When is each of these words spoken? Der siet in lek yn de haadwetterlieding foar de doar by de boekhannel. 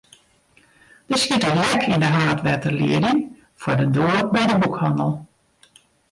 Der 1.09 1.17
siet 1.23 1.43
in 1.49 1.59
lek 1.65 1.83
yn 1.93 2.03
de 2.03 2.09
haadwetterlieding 2.15 3.19
foar 3.61 3.77
de 3.81 3.87
doar 3.95 4.23
by 4.33 4.43
de 4.49 4.55
boekhannel. 4.63 5.13